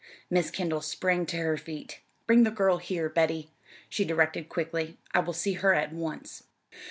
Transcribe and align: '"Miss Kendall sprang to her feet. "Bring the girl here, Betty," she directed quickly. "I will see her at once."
'"Miss 0.31 0.49
Kendall 0.49 0.81
sprang 0.81 1.27
to 1.27 1.37
her 1.37 1.57
feet. 1.57 1.99
"Bring 2.25 2.41
the 2.43 2.49
girl 2.49 2.77
here, 2.77 3.07
Betty," 3.07 3.51
she 3.87 4.03
directed 4.03 4.49
quickly. 4.49 4.97
"I 5.11 5.19
will 5.19 5.31
see 5.31 5.53
her 5.53 5.75
at 5.75 5.93
once." 5.93 6.41